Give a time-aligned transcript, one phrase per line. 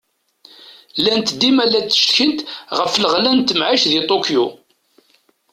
[0.99, 2.39] Llant dima la d-ttcetkint
[2.79, 4.45] ɣef leɣla n temεict di Tokyo.